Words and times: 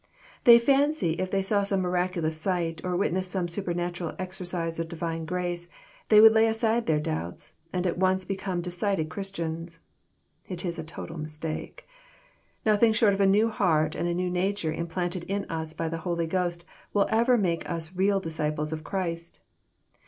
They 0.45 0.57
fancy 0.57 1.11
if 1.19 1.29
they 1.29 1.43
saw 1.43 1.61
some 1.61 1.81
miraculous 1.81 2.35
sight, 2.41 2.81
or 2.83 2.95
witnessed 2.97 3.29
some 3.29 3.47
supernatural 3.47 4.15
exercise 4.17 4.79
of 4.79 4.89
Divine 4.89 5.25
grace, 5.25 5.69
they 6.09 6.19
would 6.19 6.33
lay 6.33 6.47
aside 6.47 6.87
their 6.87 6.99
doubts, 6.99 7.53
and 7.71 7.85
at 7.85 7.99
once 7.99 8.25
become 8.25 8.61
decided 8.61 9.09
Christians. 9.09 9.81
It 10.47 10.65
is 10.65 10.79
a 10.79 10.83
total 10.83 11.19
mistake. 11.19 11.87
Nothing 12.65 12.93
short 12.93 13.13
of 13.13 13.21
a 13.21 13.27
new 13.27 13.49
heart 13.49 13.93
and 13.93 14.07
a 14.07 14.15
new 14.15 14.31
nature 14.31 14.73
implanted 14.73 15.23
in 15.25 15.45
us 15.51 15.71
by 15.75 15.87
the 15.87 15.99
Holy 16.01 16.25
Ghost, 16.25 16.65
will 16.95 17.05
ever 17.11 17.37
make 17.37 17.69
us 17.69 17.95
real 17.95 18.19
disciples 18.19 18.73
of 18.73 18.83
Christ. 18.83 19.39